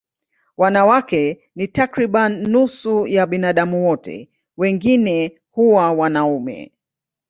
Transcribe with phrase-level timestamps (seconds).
[0.57, 6.71] Wanawake ni takriban nusu ya binadamu wote, wengine huwa wanaume.